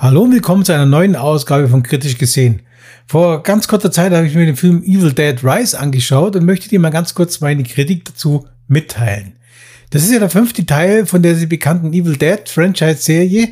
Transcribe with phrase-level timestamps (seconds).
[0.00, 2.62] Hallo und willkommen zu einer neuen Ausgabe von Kritisch gesehen.
[3.08, 6.68] Vor ganz kurzer Zeit habe ich mir den Film Evil Dead Rise angeschaut und möchte
[6.68, 9.32] dir mal ganz kurz meine Kritik dazu mitteilen.
[9.90, 13.48] Das ist ja der fünfte Teil von der bekannten Evil Dead Franchise-Serie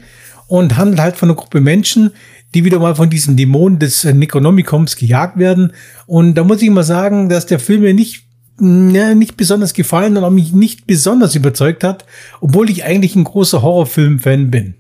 [0.47, 2.13] und handelt halt von einer Gruppe Menschen,
[2.55, 5.73] die wieder mal von diesen Dämonen des Necronomicons gejagt werden.
[6.07, 8.23] Und da muss ich mal sagen, dass der Film mir nicht
[8.61, 12.07] ja, nicht besonders gefallen und auch mich nicht besonders überzeugt hat,
[12.41, 14.77] obwohl ich eigentlich ein großer Horrorfilm-Fan bin.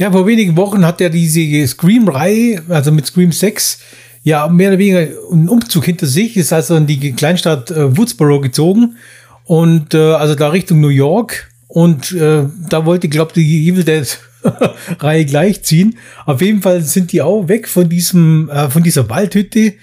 [0.00, 3.80] Ja, vor wenigen Wochen hat er diese Scream-Reihe, also mit Scream 6,
[4.22, 8.40] ja, mehr oder weniger einen Umzug hinter sich, ist also in die Kleinstadt äh, Woodsboro
[8.40, 8.96] gezogen
[9.44, 14.18] und äh, also da Richtung New York und äh, da wollte, glaube die Evil Dead
[15.00, 15.98] Reihe gleichziehen.
[16.24, 19.74] Auf jeden Fall sind die auch weg von diesem, äh, von dieser Waldhütte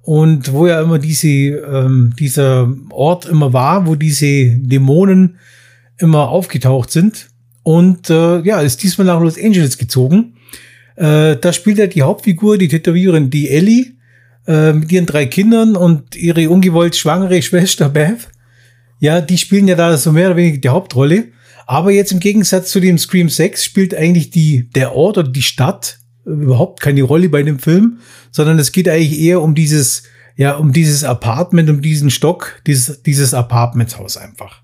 [0.00, 5.36] und wo ja immer diese, ähm, dieser Ort immer war, wo diese Dämonen
[5.98, 7.28] immer aufgetaucht sind
[7.66, 10.36] und äh, ja, ist diesmal nach Los Angeles gezogen.
[10.94, 13.94] Äh, da spielt er die Hauptfigur, die Tätowiererin, die Ellie,
[14.46, 18.28] äh, mit ihren drei Kindern und ihre ungewollt schwangere Schwester Beth.
[19.00, 21.24] Ja, die spielen ja da so mehr oder weniger die Hauptrolle.
[21.66, 25.42] Aber jetzt im Gegensatz zu dem Scream 6 spielt eigentlich die, der Ort oder die
[25.42, 27.98] Stadt überhaupt keine Rolle bei dem Film,
[28.30, 30.04] sondern es geht eigentlich eher um dieses,
[30.36, 34.62] ja, um dieses Apartment, um diesen Stock, dieses, dieses Apartmentshaus einfach.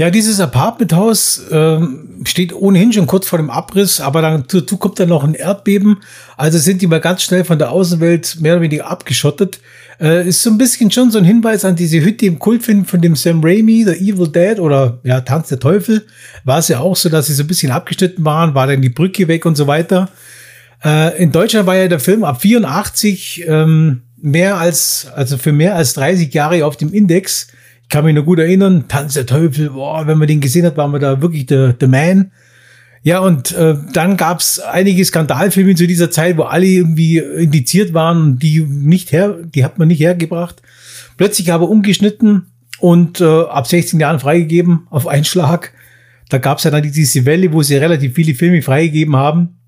[0.00, 4.98] Ja, dieses Apartmenthaus ähm, steht ohnehin schon kurz vor dem Abriss, aber dann dazu kommt
[4.98, 5.98] dann noch ein Erdbeben.
[6.38, 9.60] Also sind die mal ganz schnell von der Außenwelt mehr oder weniger abgeschottet.
[10.00, 13.02] Äh, ist so ein bisschen schon so ein Hinweis an diese Hütte im Kultfilm von
[13.02, 16.06] dem Sam Raimi, The Evil Dead oder ja, Tanz der Teufel.
[16.44, 18.88] War es ja auch so, dass sie so ein bisschen abgeschnitten waren, war dann die
[18.88, 20.08] Brücke weg und so weiter.
[20.82, 25.76] Äh, in Deutschland war ja der Film ab 84 ähm, mehr als, also für mehr
[25.76, 27.48] als 30 Jahre auf dem Index
[27.90, 30.92] kann mich noch gut erinnern, Tanz der Teufel, boah, wenn man den gesehen hat, waren
[30.92, 32.32] wir da wirklich der, der Man.
[33.02, 38.38] Ja, und äh, dann gab's einige Skandalfilme zu dieser Zeit, wo alle irgendwie indiziert waren
[38.38, 40.62] die nicht her, die hat man nicht hergebracht.
[41.16, 42.46] Plötzlich aber umgeschnitten
[42.78, 45.72] und äh, ab 16 Jahren freigegeben auf einen Schlag.
[46.28, 49.58] Da gab's ja dann diese Welle, wo sie relativ viele Filme freigegeben haben.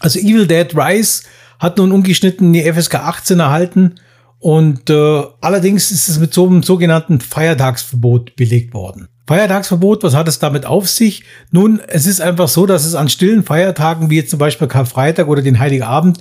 [0.00, 1.22] Also Evil Dead Rise
[1.58, 3.94] hat nun umgeschnitten die FSK 18 erhalten
[4.44, 9.08] und äh, allerdings ist es mit so einem sogenannten Feiertagsverbot belegt worden.
[9.26, 11.24] Feiertagsverbot, was hat es damit auf sich?
[11.50, 15.28] Nun, es ist einfach so, dass es an stillen Feiertagen, wie jetzt zum Beispiel Karfreitag
[15.28, 16.18] oder den Heiligen Abend,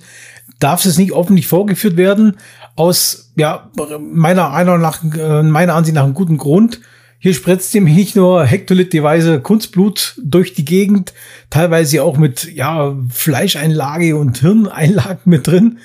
[0.58, 2.38] darf es nicht öffentlich vorgeführt werden.
[2.78, 3.70] Aus, ja,
[4.00, 6.80] meiner, einer nach, äh, meiner Ansicht nach einem guten Grund.
[7.20, 11.14] Hier spritzt nämlich nicht nur hektoliterweise Kunstblut durch die Gegend,
[11.50, 15.80] teilweise auch mit, ja, Fleischeinlage und Hirneinlagen mit drin.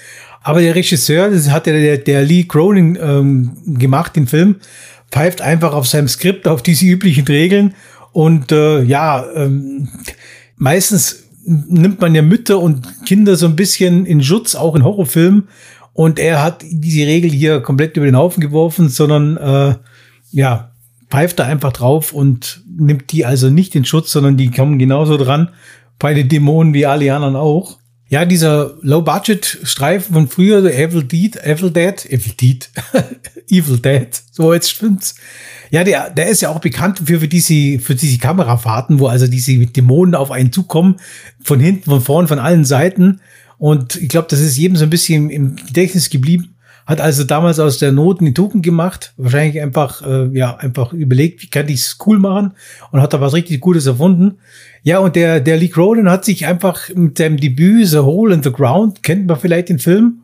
[0.48, 4.56] Aber der Regisseur, das hat ja der, der Lee Cronin ähm, gemacht, den Film,
[5.10, 7.74] pfeift einfach auf seinem Skript auf diese üblichen Regeln.
[8.12, 9.88] Und äh, ja, ähm,
[10.56, 15.48] meistens nimmt man ja Mütter und Kinder so ein bisschen in Schutz, auch in Horrorfilmen.
[15.92, 19.74] Und er hat diese Regel hier komplett über den Haufen geworfen, sondern äh,
[20.30, 20.70] ja,
[21.10, 25.18] pfeift da einfach drauf und nimmt die also nicht in Schutz, sondern die kommen genauso
[25.18, 25.50] dran
[25.98, 27.76] bei den Dämonen wie alle anderen auch.
[28.10, 32.70] Ja, dieser Low-Budget-Streifen von früher, The Evil Dead, Evil Dead, Evil Dead,
[33.50, 35.14] Evil Dead, so jetzt stimmt's.
[35.70, 39.26] Ja, der, der ist ja auch bekannt für, für diese, für diese Kamerafahrten, wo also
[39.26, 40.96] diese Dämonen auf einen zukommen,
[41.44, 43.20] von hinten, von vorn, von allen Seiten.
[43.58, 46.54] Und ich glaube, das ist jedem so ein bisschen im Gedächtnis geblieben.
[46.88, 51.42] Hat also damals aus der Not einen Token gemacht, wahrscheinlich einfach, äh, ja, einfach überlegt,
[51.42, 52.52] wie kann ich es cool machen
[52.90, 54.38] und hat da was richtig Gutes erfunden.
[54.84, 58.42] Ja, und der, der Lee Cronin hat sich einfach mit seinem Debüt The Hole in
[58.42, 60.22] the Ground, kennt man vielleicht den Film,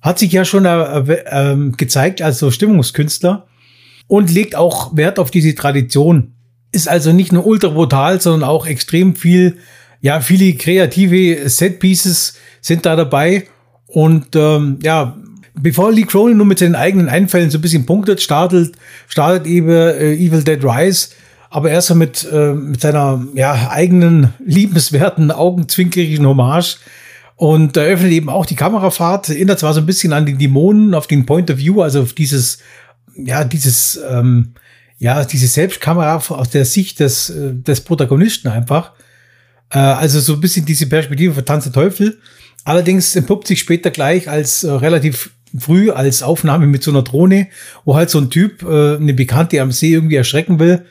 [0.00, 3.48] hat sich ja schon äh, äh, gezeigt als so Stimmungskünstler
[4.06, 6.34] und legt auch Wert auf diese Tradition.
[6.70, 9.56] Ist also nicht nur ultra brutal, sondern auch extrem viel,
[10.00, 13.48] ja, viele kreative Set-Pieces sind da dabei.
[13.88, 15.16] Und ähm, ja,
[15.54, 18.76] bevor Lee Cronin nur mit seinen eigenen Einfällen so ein bisschen punktet, startet,
[19.08, 21.08] startet eben äh, Evil Dead Rise,
[21.50, 26.78] aber erst mit, äh, mit seiner ja, eigenen liebenswerten, augenzwinkerischen Hommage
[27.36, 31.06] und eröffnet eben auch die Kamerafahrt, erinnert zwar so ein bisschen an die Dämonen, auf
[31.06, 32.58] den Point of View, also auf dieses,
[33.16, 34.54] ja, dieses, ähm,
[34.98, 38.92] ja, diese Selbstkamera aus der Sicht des, äh, des Protagonisten einfach.
[39.70, 42.18] Äh, also so ein bisschen diese Perspektive von Tanz der Teufel.
[42.64, 47.48] Allerdings entpuppt sich später gleich als äh, relativ früh als Aufnahme mit so einer Drohne,
[47.84, 50.84] wo halt so ein Typ äh, eine Bekannte am See irgendwie erschrecken will.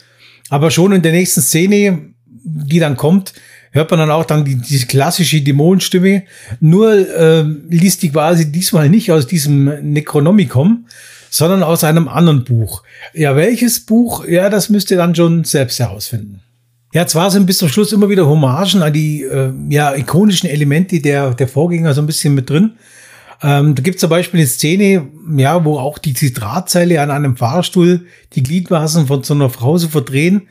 [0.50, 2.14] Aber schon in der nächsten Szene,
[2.44, 3.34] die dann kommt,
[3.72, 6.24] hört man dann auch dann die, diese klassische Dämonenstimme.
[6.60, 10.86] Nur äh, liest die quasi diesmal nicht aus diesem Necronomicon,
[11.30, 12.84] sondern aus einem anderen Buch.
[13.14, 14.26] Ja, welches Buch?
[14.28, 16.42] Ja, das müsst ihr dann schon selbst herausfinden.
[16.94, 21.02] Ja, zwar sind bis zum Schluss immer wieder Hommagen an die äh, ja, ikonischen Elemente
[21.02, 22.74] der, der Vorgänger so ein bisschen mit drin.
[23.44, 25.08] Ähm, da gibt es zum Beispiel eine Szene,
[25.38, 29.90] ja, wo auch die Zitratzeile an einem Fahrstuhl die Gliedmaßen von so einer Frau so
[29.90, 30.48] verdrehen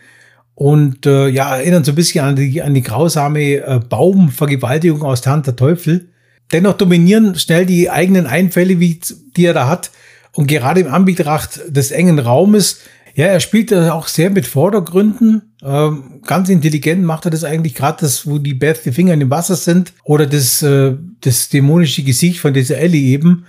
[0.54, 5.22] und äh, ja, erinnern so ein bisschen an die, an die grausame äh, Baumvergewaltigung aus
[5.22, 6.10] der Hand der Teufel.
[6.52, 9.00] Dennoch dominieren schnell die eigenen Einfälle, wie,
[9.36, 9.90] die er da hat.
[10.32, 12.80] Und gerade im Anbetracht des engen Raumes,
[13.14, 15.51] ja, er spielt da auch sehr mit Vordergründen.
[15.64, 19.20] Ähm, ganz intelligent macht er das eigentlich, gerade das, wo die Beth die Finger in
[19.20, 23.46] dem Wasser sind oder das, äh, das dämonische Gesicht von dieser Ellie eben.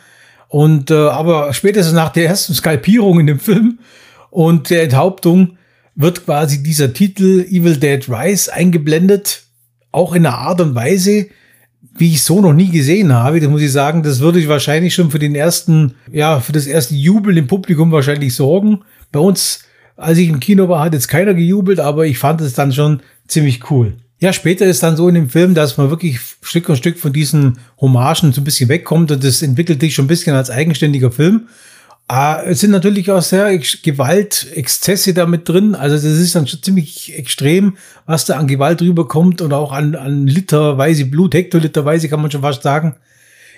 [0.48, 3.80] Und äh, aber spätestens nach der ersten Skalpierung in dem Film
[4.30, 5.58] und der Enthauptung
[5.96, 9.44] wird quasi dieser Titel Evil Dead Rise eingeblendet,
[9.92, 11.28] auch in einer Art und Weise,
[11.96, 13.40] wie ich so noch nie gesehen habe.
[13.40, 16.66] Das muss ich sagen, das würde ich wahrscheinlich schon für den ersten, ja, für das
[16.66, 18.82] erste Jubel im Publikum wahrscheinlich sorgen.
[19.12, 22.54] Bei uns, als ich im Kino war, hat jetzt keiner gejubelt, aber ich fand es
[22.54, 23.94] dann schon ziemlich cool.
[24.20, 27.12] Ja, später ist dann so in dem Film, dass man wirklich Stück für Stück von
[27.12, 31.12] diesen Hommagen so ein bisschen wegkommt und das entwickelt sich schon ein bisschen als eigenständiger
[31.12, 31.48] Film.
[32.08, 35.74] Ah, es sind natürlich auch sehr Gewaltexzesse damit drin.
[35.74, 39.96] Also das ist dann schon ziemlich extrem, was da an Gewalt rüberkommt und auch an,
[39.96, 42.96] an Literweise Blut, Hektoliterweise kann man schon fast sagen.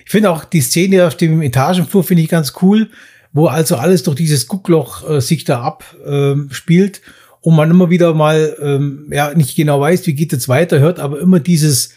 [0.06, 2.90] Ich finde auch die Szene auf dem Etagenflur finde ich ganz cool,
[3.36, 8.14] wo also alles durch dieses Guckloch äh, sich da abspielt ähm, und man immer wieder
[8.14, 11.90] mal ähm, ja nicht genau weiß, wie geht es weiter, hört aber immer dieses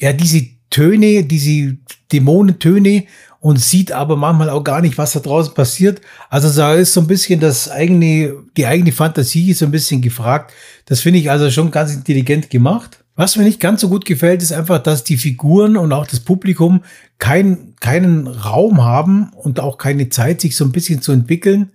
[0.00, 1.78] ja diese Töne, diese
[2.12, 3.04] Dämonentöne
[3.40, 6.00] und sieht aber manchmal auch gar nicht, was da draußen passiert.
[6.28, 10.52] Also da ist so ein bisschen das eigene, die eigene Fantasie so ein bisschen gefragt.
[10.86, 13.04] Das finde ich also schon ganz intelligent gemacht.
[13.18, 16.20] Was mir nicht ganz so gut gefällt, ist einfach, dass die Figuren und auch das
[16.20, 16.84] Publikum
[17.18, 21.72] kein, keinen Raum haben und auch keine Zeit, sich so ein bisschen zu entwickeln.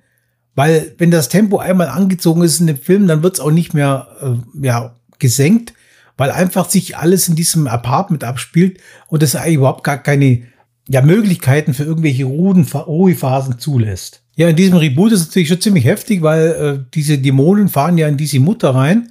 [0.56, 3.74] Weil wenn das Tempo einmal angezogen ist in dem Film, dann wird es auch nicht
[3.74, 5.74] mehr äh, ja, gesenkt,
[6.16, 8.80] weil einfach sich alles in diesem Apartment abspielt
[9.10, 10.44] und es eigentlich überhaupt gar keine
[10.88, 14.22] ja, Möglichkeiten für irgendwelche Ruhephasen zulässt.
[14.38, 17.98] Ja, in diesem Reboot ist es natürlich schon ziemlich heftig, weil äh, diese Dämonen fahren
[17.98, 19.10] ja in diese Mutter rein.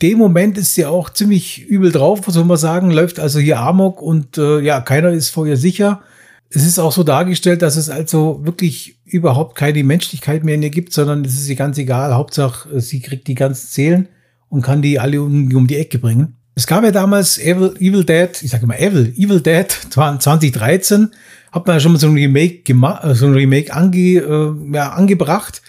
[0.00, 4.00] Dem Moment ist sie auch ziemlich übel drauf, muss man sagen, läuft also hier Amok
[4.00, 6.02] und äh, ja, keiner ist vor ihr sicher.
[6.50, 10.70] Es ist auch so dargestellt, dass es also wirklich überhaupt keine Menschlichkeit mehr in ihr
[10.70, 12.14] gibt, sondern es ist ihr ganz egal.
[12.14, 14.08] Hauptsache, sie kriegt die ganzen Seelen
[14.48, 16.36] und kann die alle um, um die Ecke bringen.
[16.54, 21.10] Es gab ja damals Evil, Evil Dead, ich sage immer Evil, Evil Dead 2013,
[21.52, 24.92] hat man ja schon mal so ein Remake gemacht, so ein Remake ange, äh, ja,
[24.92, 25.60] angebracht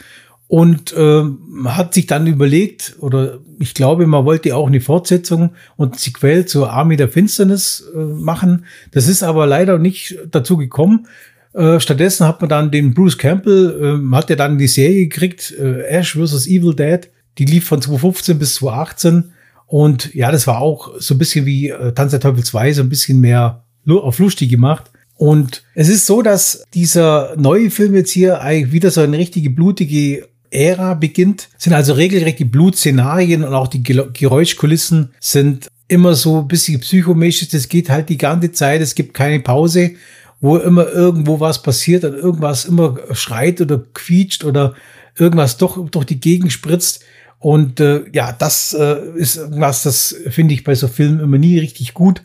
[0.49, 1.23] und äh,
[1.65, 6.71] hat sich dann überlegt, oder ich glaube, man wollte auch eine Fortsetzung und Sequel zur
[6.71, 8.65] Army der Finsternis äh, machen.
[8.89, 11.05] Das ist aber leider nicht dazu gekommen.
[11.53, 15.53] Äh, stattdessen hat man dann den Bruce Campbell, äh, hat er dann die Serie gekriegt,
[15.59, 16.47] äh, Ash vs.
[16.47, 17.07] Evil Dead.
[17.37, 19.33] Die lief von 2015 bis 2018
[19.67, 22.81] und ja, das war auch so ein bisschen wie äh, Tanz der Teufel 2, so
[22.81, 24.89] ein bisschen mehr auf lustig gemacht.
[25.15, 29.51] Und es ist so, dass dieser neue Film jetzt hier eigentlich wieder so eine richtige
[29.51, 31.49] blutige Ära beginnt.
[31.57, 37.49] Sind also regelrechte Blutszenarien und auch die Geräuschkulissen sind immer so ein bisschen psychomäßig.
[37.49, 38.81] Das geht halt die ganze Zeit.
[38.81, 39.91] Es gibt keine Pause,
[40.41, 44.75] wo immer irgendwo was passiert und irgendwas immer schreit oder quietscht oder
[45.17, 47.03] irgendwas doch durch die Gegend spritzt.
[47.39, 51.57] Und äh, ja, das äh, ist was, das finde ich bei so Filmen immer nie
[51.57, 52.21] richtig gut,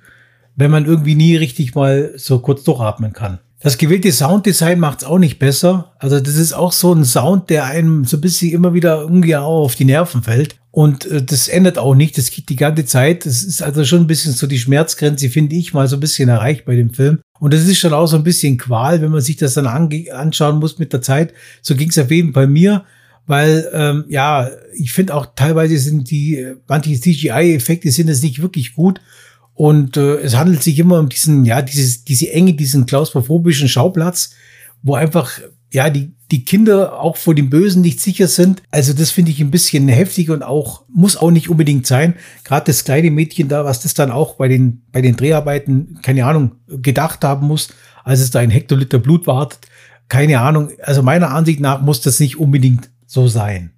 [0.57, 3.39] wenn man irgendwie nie richtig mal so kurz durchatmen kann.
[3.65, 5.95] Das gewählte Sounddesign macht es auch nicht besser.
[5.99, 9.35] Also das ist auch so ein Sound, der einem so ein bisschen immer wieder irgendwie
[9.37, 10.57] auch auf die Nerven fällt.
[10.71, 12.19] Und äh, das ändert auch nicht.
[12.19, 13.25] Das geht die ganze Zeit.
[13.25, 16.29] Das ist also schon ein bisschen so die Schmerzgrenze, finde ich, mal so ein bisschen
[16.29, 17.21] erreicht bei dem Film.
[17.41, 20.59] Und das ist schon auch so ein bisschen Qual, wenn man sich das dann anschauen
[20.59, 21.33] muss mit der Zeit.
[21.63, 22.85] So ging es auf jeden Fall mir
[23.27, 28.75] weil ähm, ja, ich finde auch teilweise sind die manche CGI-Effekte sind es nicht wirklich
[28.75, 29.01] gut
[29.55, 34.31] und äh, es handelt sich immer um diesen ja dieses diese enge diesen klaustrophobischen Schauplatz,
[34.83, 35.39] wo einfach
[35.73, 38.63] ja die die Kinder auch vor dem Bösen nicht sicher sind.
[38.73, 42.15] Also das finde ich ein bisschen heftig und auch muss auch nicht unbedingt sein.
[42.43, 46.27] Gerade das kleine Mädchen da, was das dann auch bei den bei den Dreharbeiten keine
[46.27, 47.69] Ahnung gedacht haben muss,
[48.03, 49.61] als es da ein Hektoliter Blut wartet.
[50.09, 50.71] Keine Ahnung.
[50.83, 53.74] Also meiner Ansicht nach muss das nicht unbedingt so sein.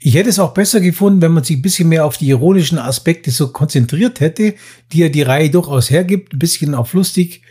[0.00, 2.78] Ich hätte es auch besser gefunden, wenn man sich ein bisschen mehr auf die ironischen
[2.78, 4.54] Aspekte so konzentriert hätte,
[4.92, 7.42] die ja die Reihe durchaus hergibt, ein bisschen auf lustig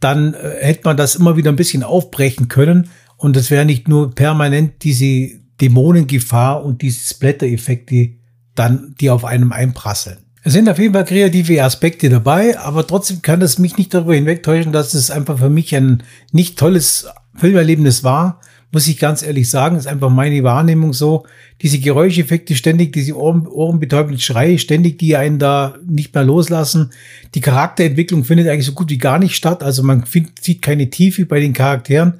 [0.00, 3.88] dann äh, hätte man das immer wieder ein bisschen aufbrechen können und es wäre nicht
[3.88, 8.10] nur permanent diese Dämonengefahr und diese Splatter-Effekte
[8.54, 10.18] dann, die auf einem einprasseln.
[10.42, 14.14] Es sind auf jeden Fall kreative Aspekte dabei, aber trotzdem kann das mich nicht darüber
[14.14, 18.40] hinwegtäuschen, dass es einfach für mich ein nicht tolles Filmerlebnis war.
[18.72, 21.24] Muss ich ganz ehrlich sagen, ist einfach meine Wahrnehmung so.
[21.62, 26.90] Diese Geräuscheffekte ständig, diese Ohren, ohrenbetäubenden Schreie ständig, die einen da nicht mehr loslassen.
[27.34, 29.62] Die Charakterentwicklung findet eigentlich so gut wie gar nicht statt.
[29.62, 32.14] Also man find, sieht keine Tiefe bei den Charakteren.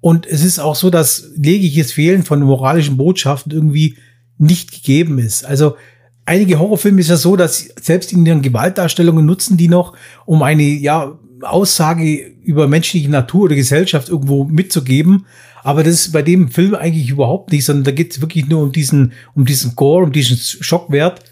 [0.00, 3.96] Und es ist auch so, dass legiges Fehlen von moralischen Botschaften irgendwie
[4.36, 5.44] nicht gegeben ist.
[5.44, 5.76] Also
[6.24, 9.96] einige Horrorfilme ist ja so, dass selbst in ihren Gewaltdarstellungen nutzen die noch,
[10.26, 15.26] um eine ja, Aussage über menschliche Natur oder Gesellschaft irgendwo mitzugeben.
[15.62, 18.62] Aber das ist bei dem Film eigentlich überhaupt nicht, sondern da geht es wirklich nur
[18.62, 21.24] um diesen, um diesen Gore, um diesen Schockwert.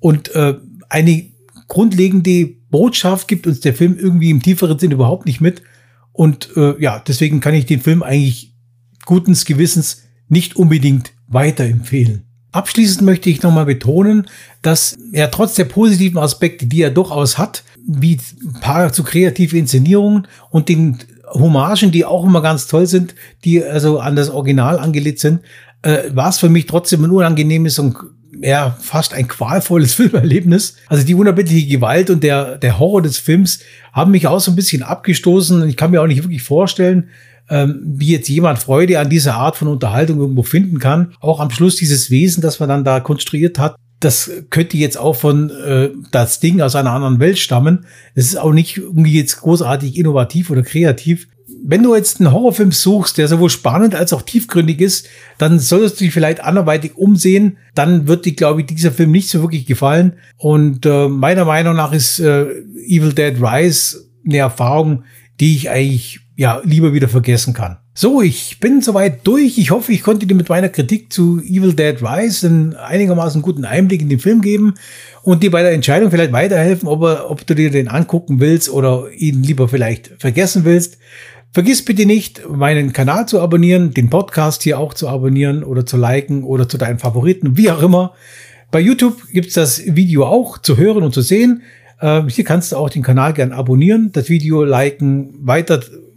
[0.00, 0.54] Und äh,
[0.88, 1.26] eine
[1.68, 5.62] grundlegende Botschaft gibt uns der Film irgendwie im tieferen Sinn überhaupt nicht mit.
[6.12, 8.54] Und äh, ja, deswegen kann ich den Film eigentlich
[9.04, 12.24] gutens Gewissens nicht unbedingt weiterempfehlen.
[12.52, 14.28] Abschließend möchte ich nochmal betonen,
[14.62, 19.58] dass er trotz der positiven Aspekte, die er durchaus hat, wie ein paar zu kreative
[19.58, 20.98] Inszenierungen und den
[21.32, 23.14] Hommagen, die auch immer ganz toll sind,
[23.44, 25.40] die also an das Original angelegt sind,
[25.82, 27.96] äh, war es für mich trotzdem ein unangenehmes und
[28.40, 30.76] eher fast ein qualvolles Filmerlebnis.
[30.88, 33.60] Also die unerbittliche Gewalt und der, der Horror des Films
[33.92, 35.68] haben mich auch so ein bisschen abgestoßen.
[35.68, 37.08] Ich kann mir auch nicht wirklich vorstellen,
[37.50, 41.12] ähm, wie jetzt jemand Freude an dieser Art von Unterhaltung irgendwo finden kann.
[41.20, 45.16] Auch am Schluss dieses Wesen, das man dann da konstruiert hat, das könnte jetzt auch
[45.16, 47.86] von äh, das Ding aus einer anderen Welt stammen.
[48.14, 51.28] Es ist auch nicht irgendwie jetzt großartig innovativ oder kreativ.
[51.66, 55.08] Wenn du jetzt einen Horrorfilm suchst, der sowohl spannend als auch tiefgründig ist,
[55.38, 57.56] dann solltest du dich vielleicht anderweitig umsehen.
[57.74, 60.14] Dann wird dir, glaube ich, dieser Film nicht so wirklich gefallen.
[60.36, 62.44] Und äh, meiner Meinung nach ist äh,
[62.86, 65.04] Evil Dead Rise eine Erfahrung,
[65.40, 67.78] die ich eigentlich ja lieber wieder vergessen kann.
[67.94, 69.56] So, ich bin soweit durch.
[69.56, 73.64] Ich hoffe, ich konnte dir mit meiner Kritik zu Evil Dead Rise einen einigermaßen guten
[73.64, 74.74] Einblick in den Film geben
[75.22, 78.68] und dir bei der Entscheidung vielleicht weiterhelfen, ob, er, ob du dir den angucken willst
[78.68, 80.98] oder ihn lieber vielleicht vergessen willst.
[81.52, 85.96] Vergiss bitte nicht, meinen Kanal zu abonnieren, den Podcast hier auch zu abonnieren oder zu
[85.96, 88.12] liken oder zu deinen Favoriten, wie auch immer.
[88.72, 91.62] Bei YouTube gibt's das Video auch zu hören und zu sehen.
[92.00, 95.46] Äh, hier kannst du auch den Kanal gern abonnieren, das Video liken,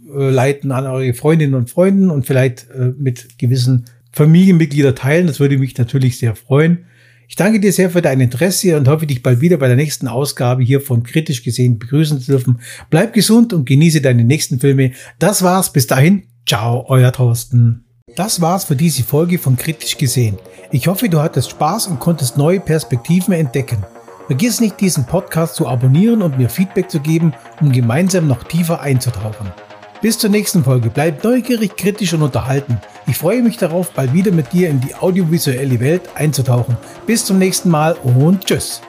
[0.08, 5.26] weiterleiten an eure Freundinnen und Freunden und vielleicht äh, mit gewissen Familienmitgliedern teilen.
[5.26, 6.86] Das würde mich natürlich sehr freuen.
[7.28, 10.08] Ich danke dir sehr für dein Interesse und hoffe, dich bald wieder bei der nächsten
[10.08, 12.60] Ausgabe hier von Kritisch gesehen begrüßen zu dürfen.
[12.88, 14.92] Bleib gesund und genieße deine nächsten Filme.
[15.18, 15.72] Das war's.
[15.72, 16.22] Bis dahin.
[16.46, 17.84] Ciao, euer Thorsten.
[18.16, 20.38] Das war's für diese Folge von Kritisch gesehen.
[20.72, 23.84] Ich hoffe, du hattest Spaß und konntest neue Perspektiven entdecken.
[24.26, 28.80] Vergiss nicht, diesen Podcast zu abonnieren und mir Feedback zu geben, um gemeinsam noch tiefer
[28.80, 29.52] einzutauchen.
[30.00, 30.90] Bis zur nächsten Folge.
[30.90, 32.80] Bleib neugierig, kritisch und unterhalten.
[33.08, 36.76] Ich freue mich darauf, bald wieder mit dir in die audiovisuelle Welt einzutauchen.
[37.06, 38.80] Bis zum nächsten Mal und tschüss.